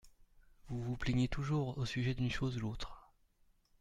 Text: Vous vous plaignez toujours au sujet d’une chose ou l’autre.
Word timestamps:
Vous 0.69 0.81
vous 0.81 0.97
plaignez 0.97 1.27
toujours 1.27 1.77
au 1.77 1.85
sujet 1.85 2.15
d’une 2.15 2.31
chose 2.31 2.57
ou 2.57 2.61
l’autre. 2.61 3.11